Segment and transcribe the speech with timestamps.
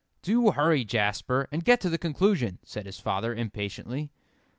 [0.23, 4.09] "Do hurry, Jasper, and get to the conclusion," said his father, impatiently.